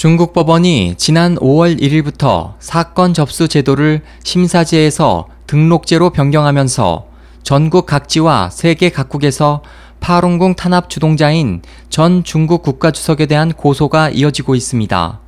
[0.00, 7.06] 중국 법원이 지난 5월 1일부터 사건 접수 제도를 심사지에서 등록제로 변경하면서
[7.42, 9.60] 전국 각지와 세계 각국에서
[10.00, 11.60] 파룬궁 탄압 주동자인
[11.90, 15.20] 전 중국 국가주석에 대한 고소가 이어지고 있습니다.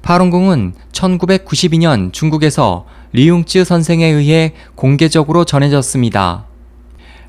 [0.00, 6.46] 파룬궁은 1992년 중국에서 리웅쯔 선생에 의해 공개적으로 전해졌습니다.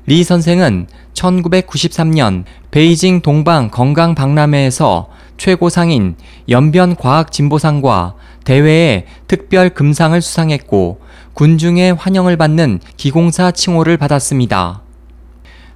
[0.06, 6.16] 리 선생은 1993년 베이징 동방 건강 박람회에서 최고상인
[6.48, 8.14] 연변과학진보상과
[8.44, 11.00] 대회의 특별 금상을 수상했고
[11.34, 14.82] 군중의 환영을 받는 기공사 칭호를 받았습니다.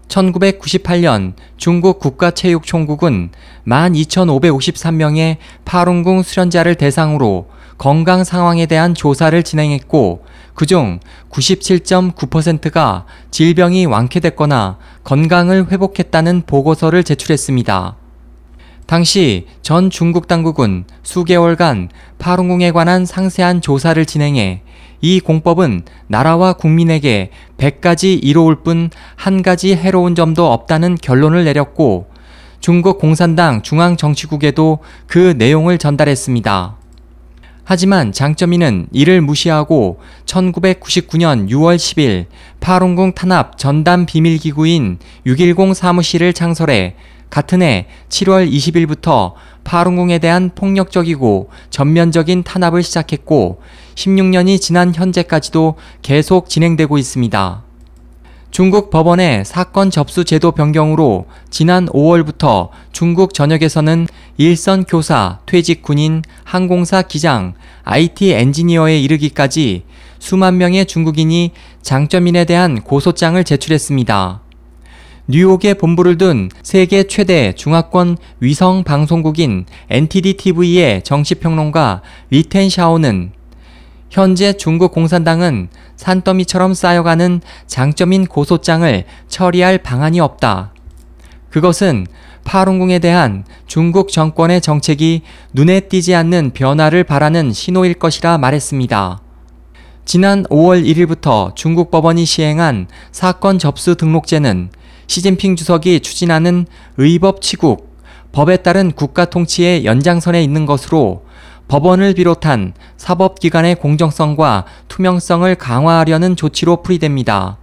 [0.09, 3.31] 1998년 중국 국가체육총국은
[3.67, 10.25] 12,553명의 파룬궁 수련자를 대상으로 건강 상황에 대한 조사를 진행했고
[10.55, 11.01] 그중
[11.31, 17.97] 97.9%가 질병이 완쾌됐거나 건강을 회복했다는 보고서를 제출했습니다.
[18.91, 24.63] 당시 전 중국 당국은 수개월간 파룬궁에 관한 상세한 조사를 진행해
[25.01, 32.11] 이 공법은 나라와 국민에게 100가지 이로울 뿐 한 가지 해로운 점도 없다는 결론을 내렸고
[32.59, 36.77] 중국 공산당 중앙정치국에도 그 내용을 전달했습니다.
[37.63, 42.27] 하지만 장점이는 이를 무시하고 1999년 6월 10일
[42.59, 46.97] 파룬궁 탄압 전담 비밀기구인 610 사무실을 창설해
[47.31, 53.63] 같은 해 7월 20일부터 파룬궁에 대한 폭력적이고 전면적인 탄압을 시작했고
[53.95, 57.63] 16년이 지난 현재까지도 계속 진행되고 있습니다.
[58.51, 67.03] 중국 법원의 사건 접수 제도 변경으로 지난 5월부터 중국 전역에서는 일선 교사, 퇴직 군인, 항공사
[67.03, 69.85] 기장, IT 엔지니어에 이르기까지
[70.19, 74.41] 수만 명의 중국인이 장점인에 대한 고소장을 제출했습니다.
[75.31, 83.31] 뉴욕에 본부를 둔 세계 최대 중화권 위성 방송국인 NTD TV의 정치평론가 리텐 샤오는
[84.11, 90.75] 현재 중국 공산당은 산더미처럼 쌓여가는 장점인 고소장을 처리할 방안이 없다.
[91.49, 92.09] 그것은
[92.43, 95.23] 파룬궁에 대한 중국 정권의 정책이
[95.53, 99.21] 눈에 띄지 않는 변화를 바라는 신호일 것이라 말했습니다.
[100.05, 104.71] 지난 5월 1일부터 중국 법원이 시행한 사건 접수 등록제는
[105.11, 106.67] 시진핑 주석이 추진하는
[106.97, 107.99] 의법 치국,
[108.31, 111.25] 법에 따른 국가 통치의 연장선에 있는 것으로
[111.67, 117.59] 법원을 비롯한 사법기관의 공정성과 투명성을 강화하려는 조치로 풀이됩니다.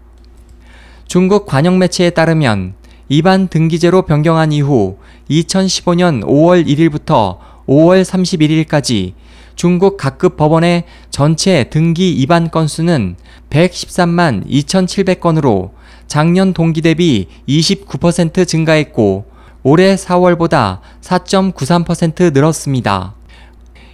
[1.05, 2.73] 중국 관영 매체에 따르면
[3.07, 4.97] 입안 등기제로 변경한 이후
[5.29, 9.13] 2015년 5월 1일부터 5월 31일까지
[9.55, 13.15] 중국 각급 법원의 전체 등기 입안 건수는
[13.49, 15.76] 113만 2,700건으로
[16.07, 19.25] 작년 동기 대비 29% 증가했고
[19.63, 23.13] 올해 4월보다 4.93% 늘었습니다.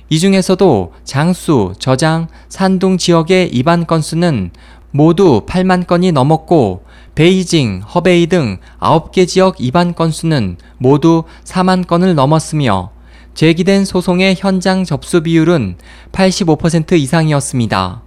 [0.10, 4.52] 이 중에서도 장수, 저장, 산둥 지역의 입안 건수는
[4.92, 6.84] 모두 8만 건이 넘었고
[7.16, 12.92] 베이징, 허베이 등 9개 지역 입안 건수는 모두 4만 건을 넘었으며
[13.34, 15.78] 제기된 소송의 현장 접수 비율은
[16.12, 18.04] 85% 이상이었습니다.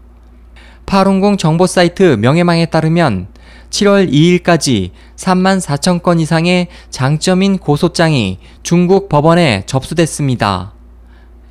[0.86, 3.26] 파룬공 정보 사이트 명예망에 따르면
[3.70, 10.72] 7월 2일까지 3만 4천 건 이상의 장점인 고소장이 중국 법원에 접수됐습니다.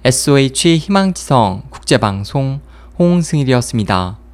[0.03, 2.61] SOH 희망지성 국제방송
[2.99, 4.25] 홍승일이었습니다.